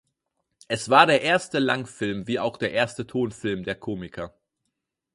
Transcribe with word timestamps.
Es 0.67 0.89
war 0.89 1.05
der 1.05 1.21
erste 1.21 1.59
Langfilm 1.59 2.27
wie 2.27 2.39
auch 2.39 2.57
der 2.57 2.71
erste 2.71 3.05
Tonfilm 3.05 3.63
der 3.63 3.75
Komiker. 3.75 4.33